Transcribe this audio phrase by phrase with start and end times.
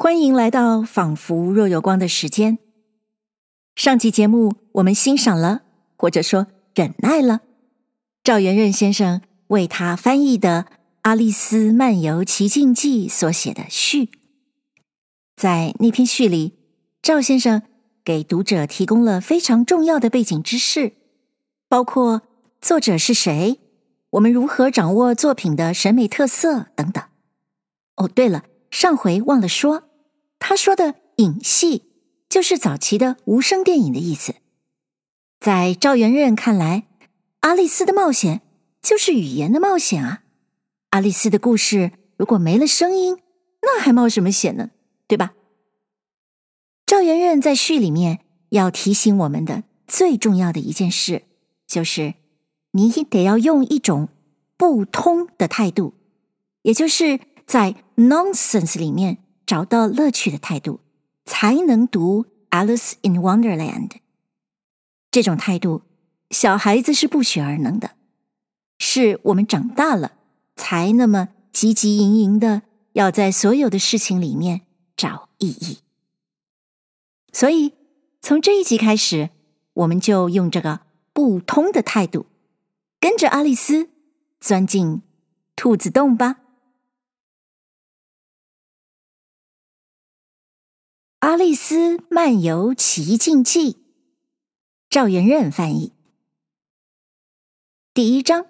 [0.00, 2.58] 欢迎来到仿佛若有光的时间。
[3.74, 5.62] 上集节目我们欣赏了，
[5.96, 7.40] 或者说忍耐了，
[8.22, 10.66] 赵元任先生为他翻译的
[11.02, 14.10] 《阿丽丝漫游奇境记》所写的序。
[15.34, 16.54] 在那篇序里，
[17.02, 17.62] 赵先生
[18.04, 20.92] 给读者提供了非常重要的背景知识，
[21.68, 22.22] 包括
[22.60, 23.58] 作者是谁，
[24.10, 27.02] 我们如何掌握作品的审美特色等等。
[27.96, 29.87] 哦，对了，上回忘了说。
[30.38, 31.82] 他说的“影戏”
[32.28, 34.34] 就是早期的无声电影的意思。
[35.40, 36.84] 在赵元任看来，
[37.40, 38.42] 阿丽丝的冒险
[38.82, 40.22] 就是语言的冒险啊！
[40.90, 43.18] 阿丽丝的故事如果没了声音，
[43.62, 44.70] 那还冒什么险呢？
[45.06, 45.34] 对吧？
[46.86, 51.22] 赵元任在序里面要提醒我们的最重要的一件事，
[51.66, 52.14] 就是
[52.72, 54.08] 你得要用一种
[54.56, 55.94] 不通的态度，
[56.62, 59.18] 也就是在 nonsense 里面。
[59.48, 60.80] 找到乐趣的态度，
[61.24, 63.88] 才能读《Alice in Wonderland》。
[65.10, 65.80] 这种态度，
[66.28, 67.92] 小孩子是不学而能的，
[68.78, 70.12] 是我们长大了
[70.54, 72.60] 才那么汲汲营营的
[72.92, 74.60] 要在所有的事情里面
[74.94, 75.78] 找意义。
[77.32, 77.72] 所以，
[78.20, 79.30] 从这一集开始，
[79.72, 80.80] 我们就用这个
[81.14, 82.26] 不通的态度，
[83.00, 83.88] 跟着阿丽丝
[84.38, 85.00] 钻进
[85.56, 86.32] 兔子洞吧。
[91.20, 93.72] 《阿丽丝漫游奇境记》，
[94.88, 95.92] 赵元任翻译。
[97.92, 98.46] 第一章：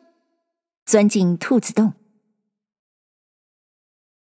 [0.84, 1.94] 钻进兔子洞。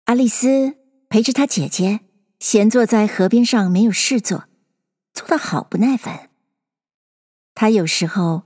[0.03, 0.75] 阿丽丝
[1.07, 2.01] 陪着她姐姐
[2.37, 4.49] 闲坐在河边上，没有事做，
[5.13, 6.29] 坐得好不耐烦。
[7.55, 8.43] 她有时候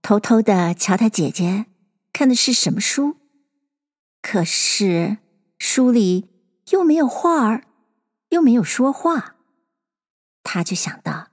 [0.00, 1.66] 偷偷的瞧她姐姐
[2.12, 3.16] 看的是什么书，
[4.22, 5.18] 可是
[5.58, 6.28] 书里
[6.70, 7.66] 又没有画儿，
[8.28, 9.38] 又没有说话。
[10.42, 11.28] 他就想到，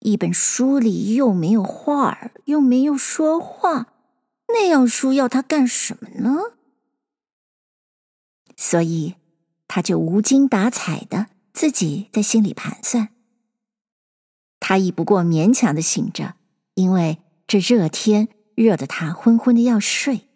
[0.00, 3.92] 一本书里又没有画儿，又没有说话，
[4.48, 6.54] 那样书要他干什么呢？
[8.56, 9.16] 所以，
[9.68, 13.08] 他就无精打采的自己在心里盘算。
[14.58, 16.34] 他已不过勉强的醒着，
[16.74, 20.28] 因为这热天热得他昏昏的要睡。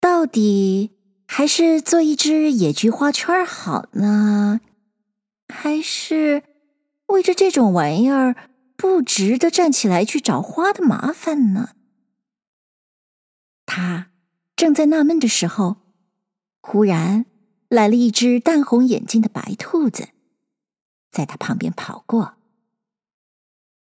[0.00, 0.92] 到底
[1.26, 4.60] 还是做一只野菊花圈好呢？
[5.50, 6.42] 还是
[7.06, 8.36] 为着这种玩意儿，
[8.76, 11.74] 不值得站起来去找花的麻烦呢？
[13.66, 14.10] 他
[14.56, 15.76] 正在纳闷的时候，
[16.60, 17.26] 忽然
[17.68, 20.08] 来了一只淡红眼睛的白兔子，
[21.10, 22.36] 在他旁边跑过。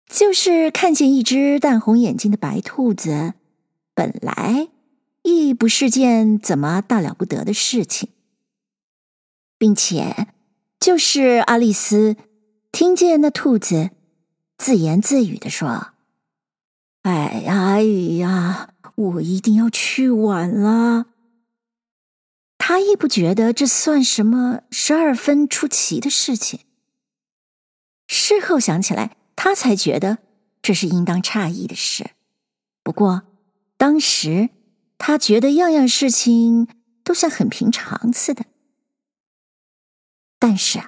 [0.07, 3.33] 就是看见一只淡红眼睛的白兔子，
[3.95, 4.69] 本来
[5.23, 8.09] 亦不是件怎么大了不得的事情，
[9.57, 10.32] 并且。
[10.83, 12.17] 就是阿丽丝
[12.73, 13.91] 听见那兔子
[14.57, 15.93] 自言自语地说
[17.03, 17.83] ：“哎呀哎
[18.17, 21.05] 呀，我一定要去晚了。”
[22.59, 26.59] 他亦不觉得这算什么十二分出奇的事情。
[28.05, 30.17] 事后想起来，他才觉得
[30.61, 32.09] 这是应当诧异的事。
[32.83, 33.21] 不过
[33.77, 34.49] 当时
[34.97, 36.67] 他觉得样样事情
[37.05, 38.43] 都像很平常似的。
[40.45, 40.83] 但是，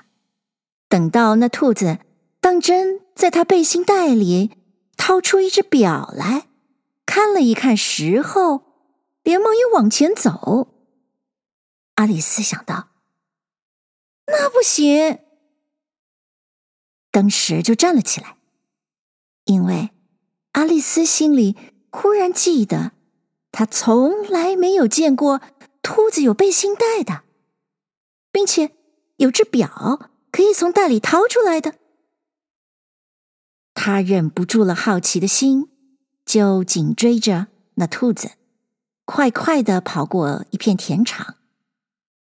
[0.90, 2.00] 等到那兔子
[2.42, 4.52] 当真在他背心袋里
[4.98, 6.50] 掏出一只表来，
[7.06, 8.66] 看了一看时候，
[9.24, 10.68] 连忙又往前走。
[11.94, 12.90] 阿丽丝想到，
[14.28, 15.20] 那不行，
[17.10, 18.36] 当时就站了起来，
[19.46, 19.92] 因为
[20.52, 21.56] 阿丽丝心里
[21.90, 22.92] 忽然记得，
[23.54, 25.40] 她从来没有见过
[25.82, 27.24] 兔子有背心袋的，
[28.34, 28.75] 并且。
[29.18, 31.76] 有只表可以从袋里掏出来的，
[33.74, 35.70] 他忍不住了好奇的心，
[36.26, 38.32] 就紧追着那兔子，
[39.06, 41.36] 快快的跑过一片田场，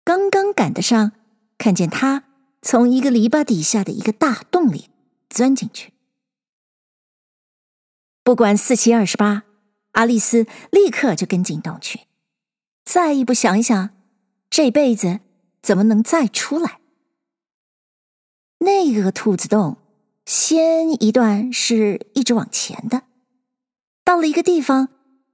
[0.02, 1.12] 刚刚赶得上，
[1.58, 2.24] 看见他
[2.62, 4.88] 从一个篱笆底下的一个大洞里
[5.28, 5.92] 钻进去。
[8.22, 9.42] 不管四七二十八，
[9.92, 12.06] 阿丽丝立刻就跟进洞去，
[12.84, 13.90] 再一不想一想，
[14.48, 15.20] 这辈子。
[15.62, 16.80] 怎么能再出来？
[18.62, 19.78] 那个兔子洞，
[20.26, 23.04] 先一段是一直往前的，
[24.04, 24.90] 到了一个地方，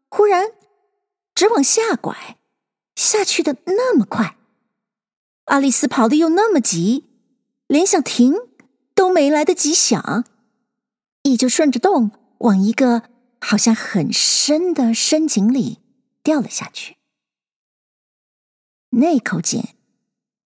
[0.09, 0.53] 忽然
[1.35, 2.39] 直往下拐，
[2.95, 4.37] 下去的那么快，
[5.47, 7.05] 阿丽丝跑的又那么急，
[7.67, 8.35] 连想停
[8.95, 10.25] 都没来得及想，
[11.23, 15.81] 一就顺着洞往一个好像很深的深井里
[16.23, 16.97] 掉了下去。
[18.91, 19.76] 那口井。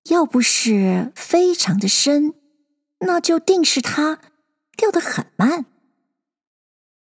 [0.05, 2.35] 要不是非常的深，
[3.01, 4.21] 那就定是它
[4.77, 5.67] 掉得很慢。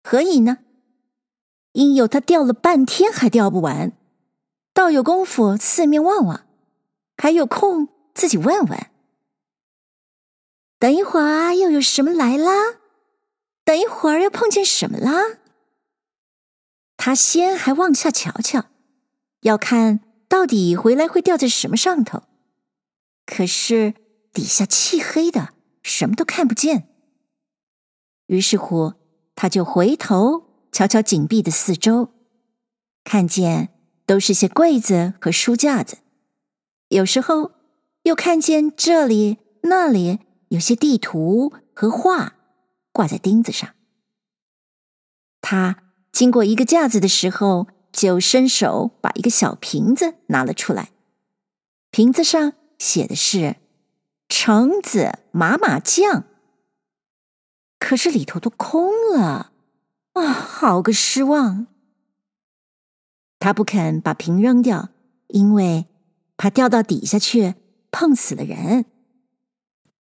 [0.03, 0.59] 何以呢？
[1.71, 3.91] 因有它掉了半天还掉不完，
[4.73, 6.45] 倒有功夫四面望望，
[7.17, 8.87] 还有空自己问问。
[10.77, 12.51] 等一会儿又有什么来啦？
[13.63, 15.37] 等一会儿又碰见什么啦？
[16.95, 18.65] 他先还往下瞧瞧，
[19.41, 19.99] 要看
[20.29, 22.23] 到底回来会掉在什么上头。
[23.25, 23.93] 可是
[24.31, 25.49] 底下漆黑的，
[25.81, 26.87] 什么都看不见。
[28.27, 28.93] 于是乎，
[29.35, 32.09] 他就回头瞧瞧紧闭的四周，
[33.03, 33.69] 看见
[34.05, 35.97] 都是些柜子和书架子，
[36.89, 37.51] 有时候
[38.03, 40.19] 又看见这里那里
[40.49, 42.35] 有些地图和画
[42.91, 43.73] 挂在钉子上。
[45.41, 50.91] 他经过一个架子的时候，就伸手把一个小瓶子拿了出来，
[51.89, 52.53] 瓶子上。
[52.77, 53.55] 写的是
[54.29, 56.25] “橙子麻麻酱”，
[57.79, 59.51] 可是里头都空了
[60.13, 60.23] 啊！
[60.23, 61.67] 好个失望！
[63.39, 64.89] 他不肯把瓶扔掉，
[65.27, 65.85] 因为
[66.37, 67.55] 怕掉到底下去
[67.91, 68.85] 碰死了人，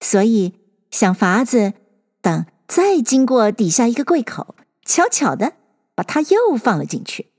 [0.01, 0.55] 所以
[0.91, 1.75] 想法子
[2.21, 5.55] 等再经过底下一个柜口，悄悄的
[5.95, 7.33] 把它又放了进去。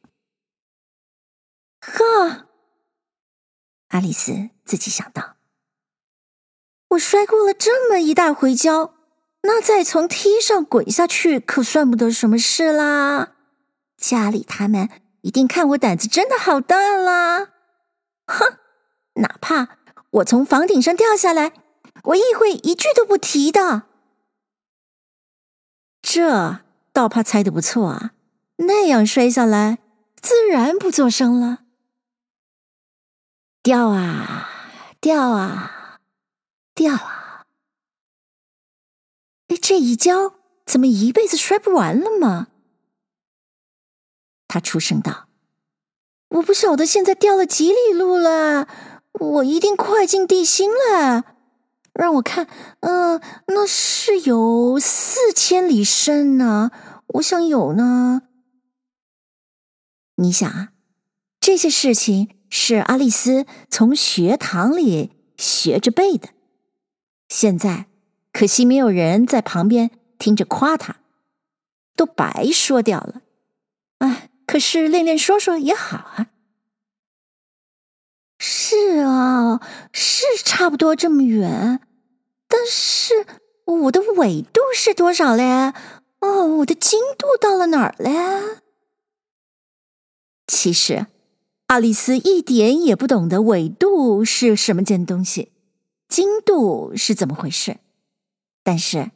[1.82, 2.49] 呵。
[3.90, 5.36] 阿丽丝自己想到
[6.90, 8.94] ：“我摔过了这么一大回跤，
[9.42, 13.34] 那再从梯上滚下去，可算不得什么事啦。
[13.98, 14.90] 家里他们
[15.22, 17.50] 一定看我胆子真的好大啦！
[18.28, 18.58] 哼，
[19.16, 19.78] 哪怕
[20.12, 21.54] 我从房顶上掉下来，
[22.04, 23.84] 我也会一句都不提的。
[26.02, 26.60] 这
[26.94, 28.12] 倒怕猜的不错啊，
[28.58, 29.80] 那样摔下来，
[30.22, 31.64] 自然不作声了。”
[33.62, 34.50] 掉啊，
[35.02, 36.00] 掉啊，
[36.74, 37.46] 掉啊！
[39.50, 40.36] 哎，这一跤
[40.66, 42.48] 怎么一辈子摔不完了吗？
[44.48, 45.28] 他出声道
[46.40, 48.68] ：“我不晓得现在掉了几里路了，
[49.12, 51.36] 我一定快进地心了。
[51.94, 52.48] 让我看，
[52.80, 56.72] 嗯、那是有四千里深呢，
[57.08, 58.22] 我想有呢。
[60.16, 60.70] 你想啊，
[61.42, 66.30] 这些事情。”是阿丽丝从学堂里学着背的，
[67.28, 67.86] 现在
[68.34, 70.98] 可惜没有人在旁边听着夸她，
[71.96, 73.22] 都白说掉了。
[74.00, 76.28] 哎，可是练练说说也好啊。
[78.40, 79.60] 是啊，
[79.92, 81.82] 是差不多这么远，
[82.48, 83.26] 但是
[83.66, 85.74] 我的纬度是多少嘞？
[86.20, 88.60] 哦，我的经度到了哪儿嘞？
[90.48, 91.06] 其实。
[91.70, 95.52] 阿丽丝一点也不懂得纬度是什么件东西，
[96.08, 97.78] 经度是怎么回事，
[98.64, 99.12] 但是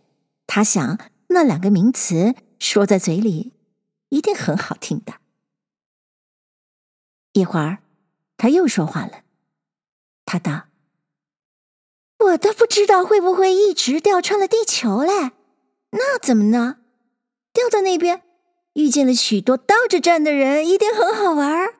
[0.46, 3.54] 她想那两个名词说在嘴里
[4.10, 5.16] 一定很好听的。
[7.32, 7.80] 一会儿，
[8.38, 9.24] 他又说话了，
[10.24, 10.66] 他道
[12.24, 15.32] ：“我都不知道会不会一直掉穿了地球嘞，
[15.90, 16.78] 那怎么呢？
[17.52, 18.22] 掉到那边
[18.74, 21.74] 遇见了许多倒着站的人，一定很好玩。”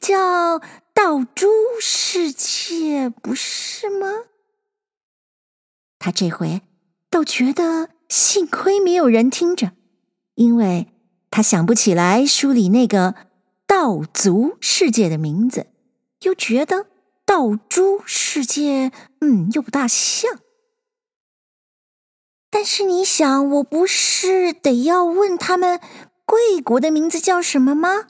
[0.00, 0.60] 叫
[0.94, 1.46] 道珠
[1.80, 4.08] 世界，不是吗？
[5.98, 6.62] 他这回
[7.10, 9.72] 倒觉得幸亏没有人听着，
[10.34, 10.88] 因为
[11.30, 13.14] 他想不起来书里那个
[13.66, 15.66] 道族世界的名字，
[16.20, 16.86] 又觉得
[17.24, 20.38] 道珠世界，嗯，又不大像。
[22.48, 25.80] 但是你想，我不是得要问他们
[26.24, 28.06] 贵国的名字叫什么吗？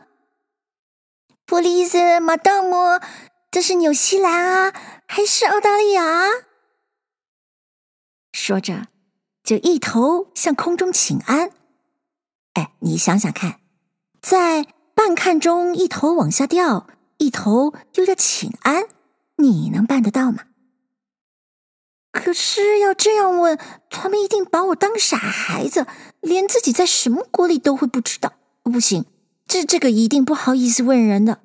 [1.46, 3.00] 普利斯、马道姆，
[3.52, 4.74] 这是纽西兰啊，
[5.06, 6.02] 还是澳大利亚？
[8.32, 8.88] 说着，
[9.44, 11.52] 就一头向空中请安。
[12.54, 13.60] 哎，你想想看，
[14.20, 16.88] 在半看中一头往下掉，
[17.18, 18.88] 一头又要请安，
[19.36, 20.46] 你能办得到吗？
[22.10, 23.56] 可是要这样问，
[23.88, 25.86] 他们一定把我当傻孩子，
[26.20, 28.32] 连自己在什么国里都会不知道。
[28.64, 29.04] 不行。
[29.46, 31.40] 这这个一定不好意思问人的，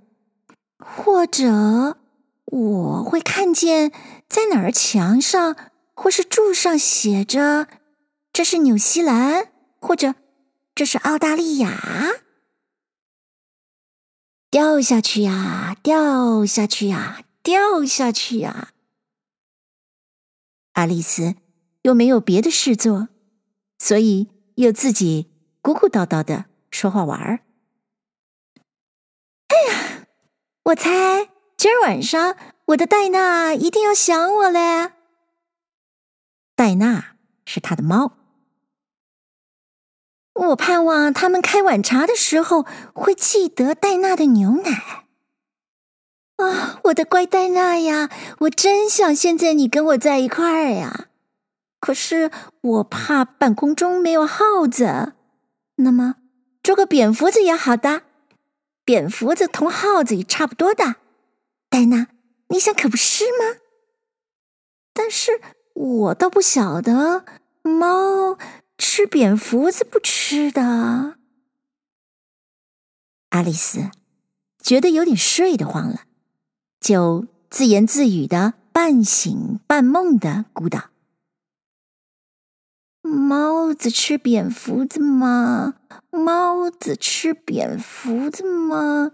[0.77, 1.98] 或者
[2.46, 3.91] 我会看见
[4.27, 5.55] 在哪儿墙上
[5.93, 7.67] 或是柱上写着
[8.34, 10.15] “这是纽西兰”或者
[10.74, 12.15] “这是澳大利亚”。
[14.50, 18.74] 掉下去呀，掉下去呀，掉下去呀！
[20.74, 21.36] 爱丽丝
[21.84, 23.08] 又没有别的事做，
[23.77, 25.31] 所以又自己
[25.62, 27.41] 咕咕叨叨的说话玩儿。
[30.71, 32.37] 我猜今儿晚上
[32.67, 34.91] 我的戴娜一定要想我嘞。
[36.55, 38.13] 戴娜是他的猫，
[40.33, 45.07] 我盼望他们开晚茶的时候会记得戴娜的牛奶。
[46.37, 48.09] 啊，我的乖戴娜呀，
[48.41, 51.07] 我真想现在你跟我在一块儿呀。
[51.81, 55.13] 可是我怕半空中没有耗子，
[55.75, 56.15] 那么
[56.63, 58.03] 捉个蝙蝠子也好的。
[58.83, 60.95] 蝙蝠子同耗子也差不多的。
[61.69, 62.07] 戴娜，
[62.50, 63.59] 你想可不是吗？
[64.93, 65.41] 但是
[65.73, 67.25] 我倒不晓得，
[67.63, 68.38] 猫
[68.77, 71.17] 吃蝙蝠子不吃的。
[73.29, 73.89] 阿丽丝
[74.61, 76.01] 觉得有点睡得慌了。
[76.81, 80.89] 就自言自语的，半醒半梦的咕道
[83.01, 85.75] ：“猫子吃蝙蝠子吗？
[86.12, 89.12] 猫子吃蝙蝠子吗？”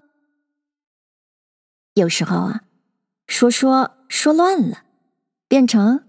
[1.96, 2.62] 有时候啊，
[3.28, 4.84] 说说说乱了，
[5.48, 6.04] 变成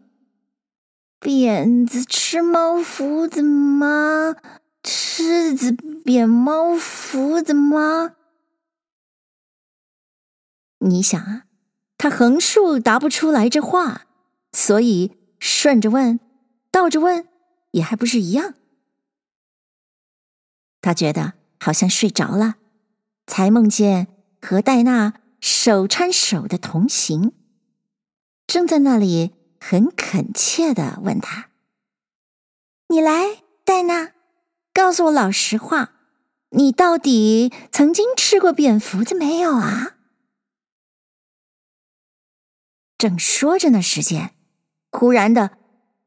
[1.20, 4.36] “扁子吃猫福子吗？
[4.82, 8.14] 吃子扁猫福子吗？”
[10.80, 11.44] 你想啊。
[12.00, 14.06] 他横竖答不出来这话，
[14.52, 16.20] 所以顺着问，
[16.70, 17.26] 倒着问，
[17.72, 18.54] 也还不是一样。
[20.80, 22.54] 他觉得好像睡着了，
[23.26, 24.06] 才梦见
[24.40, 27.32] 和戴娜手牵手的同行，
[28.46, 31.50] 正在那里很恳切的问他
[32.88, 34.12] ：“你来，戴娜，
[34.72, 35.92] 告诉我老实话，
[36.50, 39.96] 你到底曾经吃过蝙蝠子没有啊？”
[42.96, 44.34] 正说着呢，时间
[44.90, 45.58] 忽然的，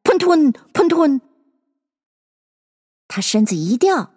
[0.04, 1.22] 砰吞砰吞，
[3.14, 4.14] 他身子一掉，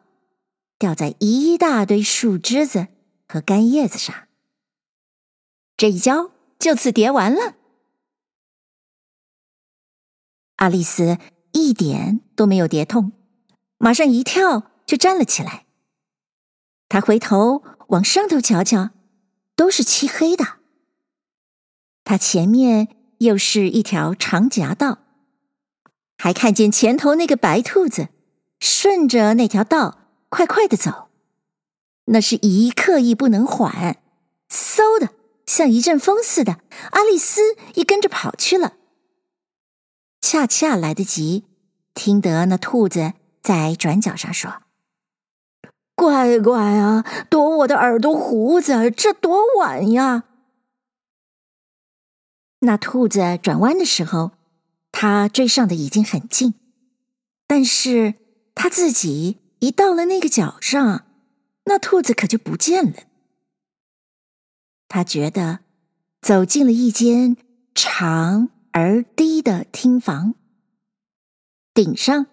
[0.79, 2.87] 掉在一大堆树枝子
[3.27, 4.29] 和干叶子上。
[5.77, 7.57] 这一跤就此叠完了。
[10.55, 11.19] 阿丽丝
[11.51, 13.11] 一点都没有跌痛，
[13.79, 15.67] 马上一跳就站了起来。
[16.89, 18.91] 她回头往上头瞧瞧，
[19.57, 20.61] 都是漆黑的。
[22.05, 25.01] 他前面又是一条长夹道，
[26.17, 28.11] 还看见前头那个白兔子
[28.61, 31.09] 顺着那条道快快的走，
[32.07, 33.99] 那是一刻亦不能缓，
[34.51, 35.11] 嗖的
[35.47, 38.75] 像一阵风似的，阿丽丝也跟着跑去了。
[40.21, 41.45] 恰恰来得及
[41.93, 44.63] 听得那兔子在转角上说
[45.95, 50.25] ：“乖乖啊，躲我的耳朵胡子，这多晚呀！”
[52.61, 54.33] 那兔子转弯的时候，
[54.91, 56.55] 他追上的已经很近，
[57.47, 58.15] 但是
[58.55, 61.07] 他自己一到了那个角上，
[61.65, 63.05] 那兔子可就不见了。
[64.89, 65.61] 他觉得
[66.21, 67.37] 走进了一间
[67.75, 70.35] 长而低的厅房，
[71.73, 72.27] 顶上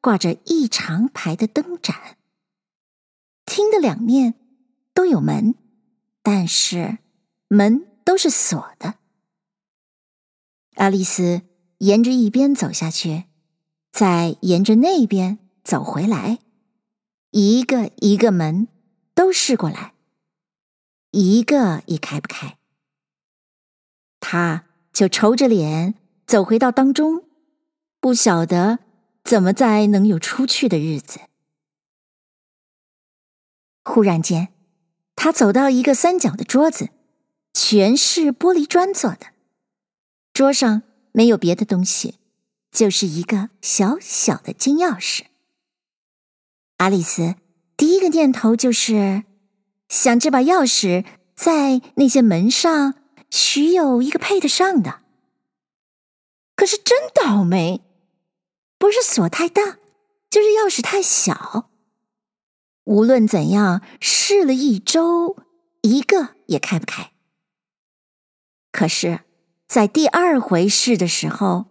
[0.00, 2.16] 挂着一长排的灯盏，
[3.46, 4.34] 厅的两面
[4.92, 5.54] 都有门，
[6.22, 6.98] 但是
[7.46, 8.94] 门都是锁的。
[10.74, 11.42] 阿丽丝
[11.78, 13.24] 沿着一边走下去，
[13.92, 16.38] 再沿着那边走回来，
[17.30, 18.68] 一个一个门
[19.14, 19.92] 都试过来，
[21.10, 22.56] 一个也开不开。
[24.18, 25.94] 他就愁着脸
[26.26, 27.22] 走回到当中，
[28.00, 28.78] 不晓得
[29.22, 31.20] 怎么再能有出去的日子。
[33.84, 34.48] 忽然间，
[35.16, 36.88] 他走到一个三角的桌子，
[37.52, 39.34] 全是玻璃砖做的。
[40.32, 40.80] 桌上
[41.12, 42.14] 没有别的东西，
[42.72, 45.24] 就是一个小小的金钥匙。
[46.78, 47.36] 阿丽丝
[47.76, 49.22] 第一个念头就是
[49.88, 51.04] 想这把钥匙
[51.36, 52.94] 在那些门上
[53.30, 55.02] 许有一个配得上的。
[56.56, 57.82] 可是真倒霉，
[58.78, 59.78] 不是锁太大，
[60.28, 61.70] 就是钥匙太小。
[62.84, 65.36] 无论怎样试了一周，
[65.82, 67.12] 一个也开不开。
[68.72, 69.20] 可是。
[69.68, 71.66] 在第二回试的时候，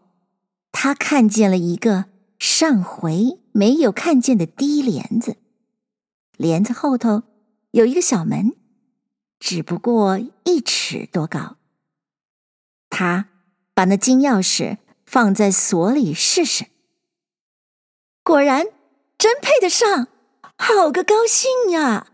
[0.72, 2.06] 他看见了一个
[2.38, 5.36] 上回没有看见的低帘子，
[6.38, 7.24] 帘子后头
[7.72, 8.56] 有一个小门，
[9.40, 11.58] 只不过一尺多高。
[12.88, 13.30] 他
[13.74, 16.68] 把那金钥匙放在锁里试试，
[18.22, 18.68] 果然
[19.18, 20.08] 真配得上，
[20.56, 22.12] 好个高兴呀！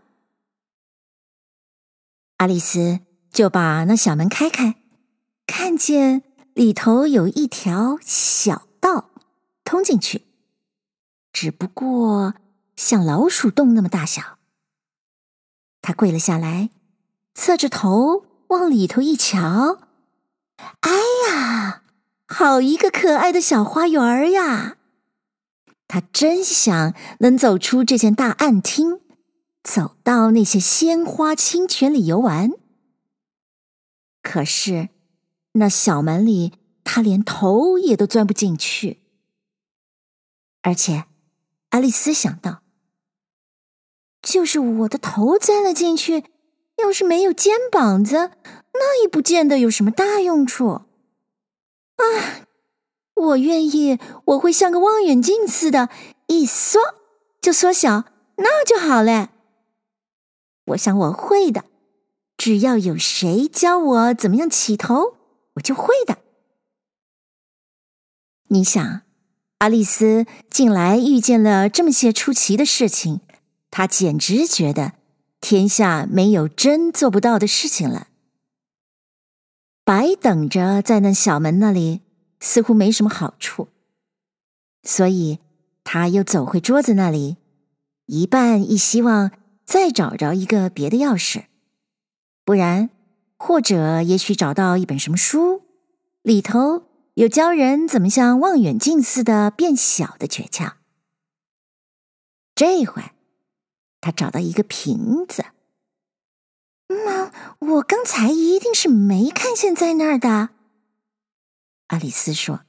[2.38, 4.76] 阿丽丝就把那小门开开。
[5.46, 6.22] 看见
[6.54, 9.10] 里头有一条小道
[9.62, 10.22] 通进去，
[11.34, 12.34] 只不过
[12.76, 14.38] 像老鼠洞那么大小。
[15.82, 16.70] 他跪了下来，
[17.34, 19.80] 侧着头往里头一瞧，
[20.80, 20.90] 哎
[21.28, 21.82] 呀，
[22.26, 24.78] 好一个可爱的小花园呀！
[25.88, 29.00] 他真想能走出这间大暗厅，
[29.62, 32.52] 走到那些鲜花清泉里游玩。
[34.22, 34.88] 可是，
[35.52, 36.52] 那小门里，
[36.84, 39.00] 他连头也都钻不进去。
[40.62, 41.04] 而且，
[41.74, 42.62] 爱丽丝想到，
[44.22, 46.22] 就是我的头钻了进去，
[46.76, 48.30] 要是没有肩膀子，
[48.74, 50.68] 那也不见得有什么大用处。
[50.68, 50.86] 啊，
[53.14, 55.88] 我愿意，我会像个望远镜似的，
[56.28, 56.78] 一缩
[57.40, 58.04] 就缩小，
[58.36, 59.30] 那就好了。
[60.66, 61.64] 我想我会的，
[62.36, 65.16] 只要有谁教我怎么样起头，
[65.54, 66.18] 我就会的。
[68.46, 69.03] 你想？
[69.64, 73.20] 爱丽丝近来遇见了这么些出奇的事情，
[73.70, 74.92] 她简直觉得
[75.40, 78.08] 天下没有真做不到的事情了。
[79.82, 82.02] 白等着在那小门那里，
[82.40, 83.68] 似乎没什么好处，
[84.82, 85.38] 所以
[85.82, 87.38] 她又走回桌子那里，
[88.04, 89.30] 一半一希望
[89.64, 91.44] 再找着一个别的钥匙，
[92.44, 92.90] 不然
[93.38, 95.62] 或者也许找到一本什么书
[96.20, 96.82] 里头。
[97.14, 100.74] 有教人怎么像望远镜似的变小的诀窍。
[102.56, 103.02] 这回，
[104.00, 105.44] 他找到一个瓶子。
[106.88, 107.30] 妈，
[107.60, 110.50] 我刚才一定是没看见在那儿的。
[111.88, 112.64] 阿丽丝说：“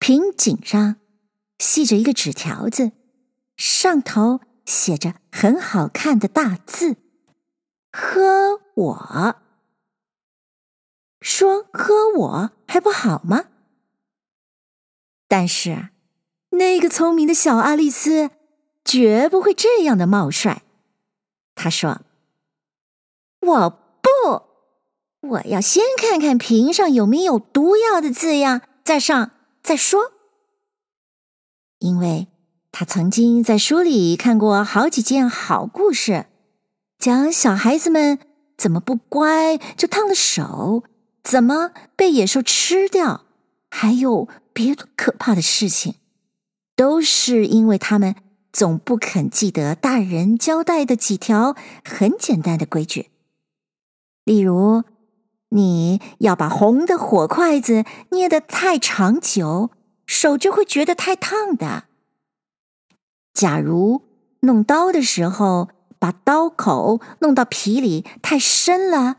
[0.00, 0.96] 瓶颈上
[1.58, 2.92] 系着一个纸条子，
[3.58, 6.96] 上头写着很好看的大字
[7.92, 9.36] ：‘喝我’。”
[11.24, 13.46] 说喝我还不好吗？
[15.26, 15.88] 但是
[16.50, 18.30] 那个聪明的小爱丽丝
[18.84, 20.60] 绝不会这样的冒率。
[21.54, 22.02] 她说
[23.40, 23.70] ：“我
[24.02, 24.42] 不，
[25.28, 29.30] 我要先看看瓶上有没有毒药的字样，再上
[29.62, 30.12] 再说。”
[31.80, 32.28] 因为
[32.70, 36.26] 她曾经在书里看过好几件好故事，
[36.98, 38.18] 讲小孩子们
[38.58, 40.84] 怎么不乖就烫了手。
[41.24, 43.22] 怎么被野兽吃掉？
[43.70, 45.96] 还有别的可怕的事情，
[46.76, 48.14] 都是因为他们
[48.52, 53.10] 总不肯记得大人交代的几条很简单的规矩。
[54.24, 54.84] 例如，
[55.48, 59.70] 你要把红的火筷子捏得太长久，
[60.06, 61.84] 手就会觉得太烫的。
[63.32, 64.02] 假如
[64.40, 69.16] 弄刀的时候，把刀口弄到皮里太深了。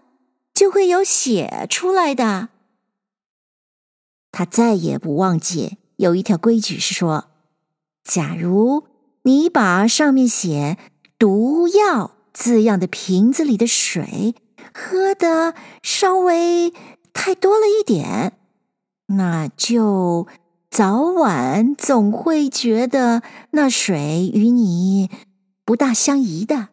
[0.55, 2.47] 就会有血出来的。
[4.31, 7.29] 他再也不忘记有一条规矩是说：
[8.03, 8.87] 假如
[9.23, 10.77] 你把上面写
[11.19, 14.35] “毒药”字样的瓶子里的水
[14.73, 16.73] 喝的稍微
[17.13, 18.37] 太多了一点，
[19.07, 20.27] 那就
[20.69, 25.09] 早晚总会觉得那水与你
[25.63, 26.69] 不大相宜的。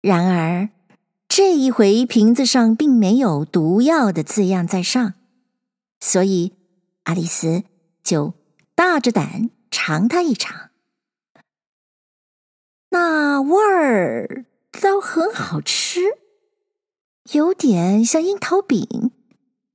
[0.00, 0.70] 然而。
[1.32, 5.14] 这一回瓶子上并没有毒药的字样在上，
[6.00, 6.54] 所以
[7.04, 7.62] 阿丽丝
[8.02, 8.34] 就
[8.74, 10.70] 大着胆尝它一尝。
[12.88, 16.00] 那味儿倒很好吃，
[17.32, 19.12] 有点像樱桃饼，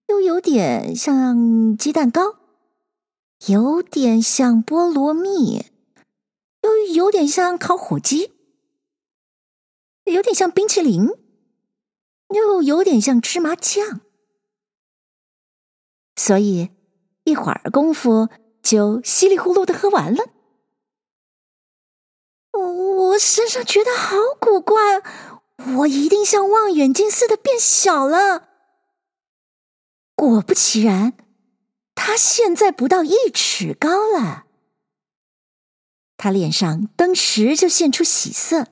[0.09, 2.35] 又有点像鸡蛋糕，
[3.47, 5.63] 有点像菠萝蜜，
[6.63, 8.33] 又有点像烤火鸡，
[10.03, 11.09] 有点像冰淇淋。
[12.29, 14.01] 又有点像芝麻酱，
[16.15, 16.71] 所以
[17.23, 18.29] 一会儿功夫
[18.63, 20.25] 就稀里糊涂的喝完了。
[22.51, 25.01] 我身上觉得好古怪，
[25.77, 28.49] 我一定像望远镜似的变小了。
[30.15, 31.13] 果不其然，
[31.93, 34.45] 他现在不到一尺高了。
[36.17, 38.67] 他脸上登时就现出喜色，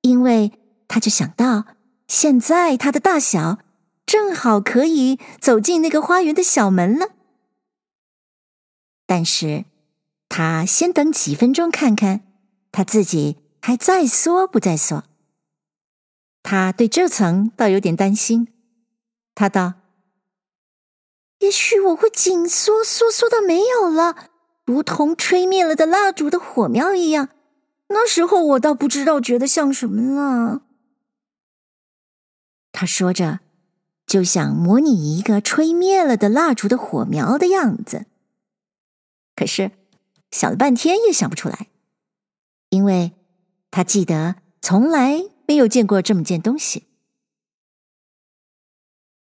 [0.00, 1.76] 因为他就想到。
[2.10, 3.60] 现在它的大小
[4.04, 7.10] 正好可以走进那个花园的小门了。
[9.06, 9.64] 但是，
[10.28, 12.22] 他先等几分钟看看，
[12.72, 15.04] 他自己还在缩不在缩。
[16.42, 18.48] 他对这层倒有点担心。
[19.36, 19.74] 他道
[21.38, 24.16] ：“也许我会紧缩缩缩到没有了，
[24.64, 27.28] 如同吹灭了的蜡烛的火苗一样。
[27.90, 30.62] 那时候我倒不知道觉得像什么了。”
[32.72, 33.40] 他说着，
[34.06, 38.06] 就想模拟一个吹灭了的蜡烛的火苗的样子。
[39.34, 39.72] 可是
[40.30, 41.68] 想了半天也想不出来，
[42.68, 43.12] 因为
[43.70, 46.84] 他记得从来没有见过这么件东西。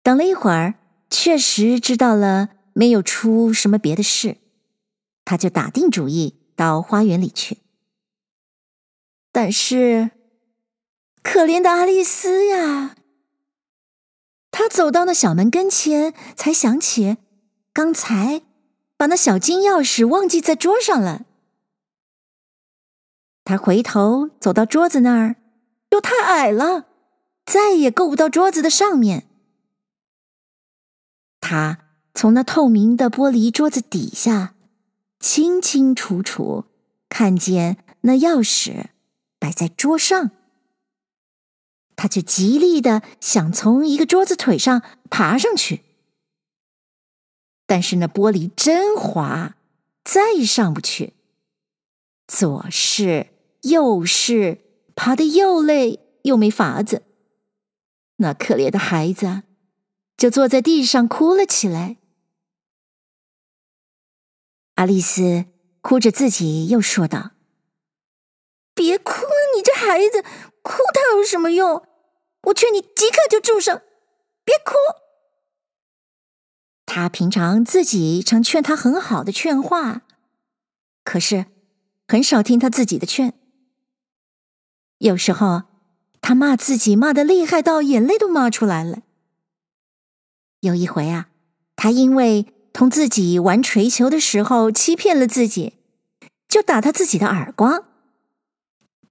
[0.02, 0.74] 等了一会儿，
[1.10, 4.38] 确实知道了没有出什么别的事，
[5.24, 7.58] 他就打定主意到花园里去。
[9.30, 10.10] 但是，
[11.22, 12.96] 可怜的阿丽丝呀，
[14.50, 17.16] 他走到那小门跟前，才想起
[17.72, 18.42] 刚才
[18.96, 21.24] 把那小金钥匙忘记在桌上了。
[23.44, 25.36] 他回头走到桌子那儿，
[25.90, 26.86] 又太矮了，
[27.44, 29.26] 再也够不到桌子的上面。
[31.40, 31.78] 他
[32.14, 34.54] 从那透明的玻璃桌子底下，
[35.18, 36.66] 清清楚楚
[37.08, 38.86] 看见那钥匙
[39.38, 40.32] 摆在桌上。
[42.00, 45.82] 他就极力的想从一个桌子腿上爬上去，
[47.66, 49.58] 但是那玻璃真滑，
[50.02, 51.12] 再上不去。
[52.26, 53.26] 左试
[53.64, 54.62] 右试，
[54.96, 57.02] 爬得又累又没法子。
[58.16, 59.42] 那可怜的孩子。
[60.16, 61.96] 就坐在地上哭了起来。
[64.74, 65.46] 阿丽丝
[65.80, 67.30] 哭着自己又说道
[68.74, 70.22] ：“别哭了，你这孩子，
[70.60, 71.86] 哭它有什么用？
[72.44, 73.82] 我劝你即刻就住手，
[74.44, 74.74] 别哭。”
[76.86, 80.02] 他平常自己常劝他很好的劝话，
[81.04, 81.46] 可是
[82.08, 83.34] 很少听他自己的劝。
[84.98, 85.62] 有时候
[86.20, 89.02] 他骂自己骂的厉害到眼泪都骂出来了。
[90.60, 91.28] 有一回啊，
[91.76, 95.74] 他因为同自己玩槌球的时候欺骗了自己，
[96.48, 97.84] 就打他自己的耳光。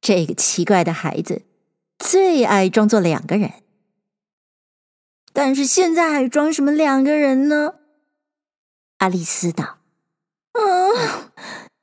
[0.01, 1.43] 这个奇怪的孩子
[1.99, 3.61] 最爱装作两个人，
[5.31, 7.75] 但是现在还装什么两个人呢？
[8.97, 9.77] 阿丽丝道
[10.53, 11.31] ：“嗯，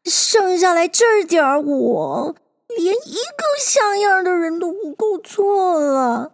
[0.05, 2.37] 剩下来这点儿我，
[2.69, 6.33] 连一个像样的人都不够做了。”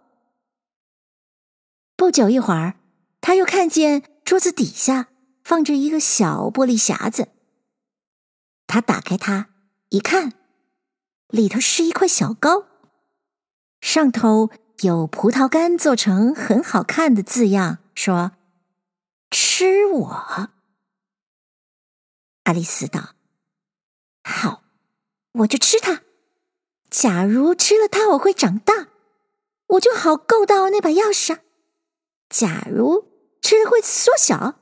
[1.95, 2.75] 不久一会儿。
[3.25, 5.07] 他又看见桌子底下
[5.45, 7.29] 放着一个小玻璃匣子，
[8.67, 9.47] 他打开它
[9.87, 10.33] 一看，
[11.29, 12.65] 里头是一块小糕，
[13.83, 18.31] 上头有葡萄干做成很好看的字样，说
[19.29, 20.49] ：“吃我。”
[22.45, 23.09] 阿丽丝道
[24.23, 24.63] ：“好，
[25.33, 26.01] 我就吃它。
[26.89, 28.87] 假如吃了它，我会长大，
[29.67, 31.39] 我就好够到那把钥匙。
[32.29, 33.09] 假如……”
[33.43, 34.55] 吃了会缩小，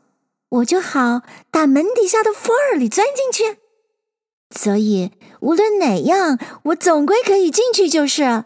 [0.49, 3.59] 我就好打门底下的缝儿里钻进去。
[4.49, 8.45] 所以无论哪样，我总归可以进去，就是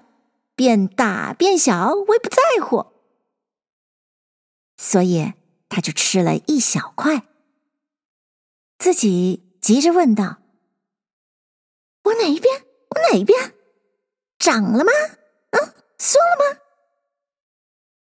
[0.55, 2.87] 变大变小，我也不在乎。
[4.77, 5.33] 所以
[5.69, 7.27] 他就吃了一小块，
[8.77, 10.37] 自己急着问道
[12.03, 12.65] ：“我哪一边？
[12.89, 13.53] 我哪一边？
[14.39, 14.91] 长了吗？
[15.51, 16.59] 嗯，缩了吗？”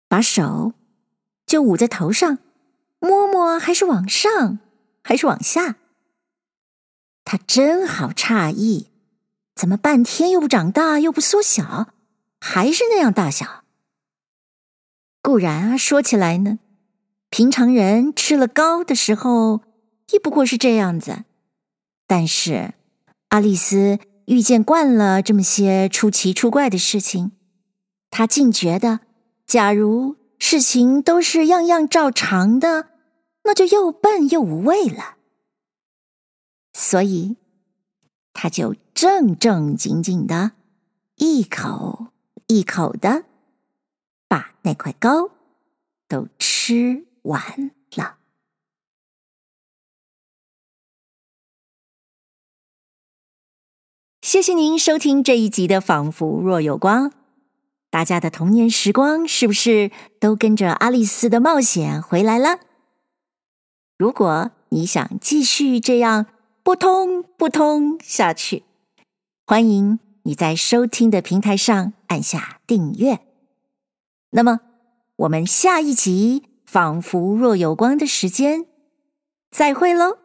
[0.08, 0.74] 把手。
[1.46, 2.40] 就捂在头上，
[2.98, 4.58] 摸摸还是往上，
[5.04, 5.76] 还是往下。
[7.24, 8.90] 他真好诧异，
[9.54, 11.94] 怎么半天又不长大，又不缩小，
[12.40, 13.64] 还是那样大小？
[15.22, 16.60] 固然啊，说起来呢，
[17.30, 19.62] 平常人吃了糕的时候，
[20.12, 21.26] 也不过是这样子。
[22.08, 22.74] 但是
[23.30, 27.32] 阿丽丝遇见惯了这么些出奇出怪的事情，
[28.10, 29.02] 她竟觉得，
[29.46, 30.18] 假如。
[30.38, 32.90] 事情都是样样照常的，
[33.46, 35.16] 那就又笨又无味了。
[36.74, 37.38] 所以，
[38.34, 40.52] 他就正正经经的，
[41.16, 42.08] 一口
[42.48, 43.26] 一口的
[44.28, 45.32] 把那块糕
[46.08, 48.18] 都吃完了。
[54.22, 57.10] 谢谢您收听这一集的《仿佛若有光》。
[57.90, 62.60] 大家的童年时光是不是都跟着阿丽丝的冒险回来了？
[63.98, 66.26] 如果你想继续这样
[66.64, 68.64] 扑通扑通下去，
[69.46, 73.20] 欢迎你在收听的平台上按下订阅。
[74.32, 74.60] 那么，
[75.18, 78.66] 我们下一集《仿佛若有光》的时间
[79.52, 80.18] 再会喽。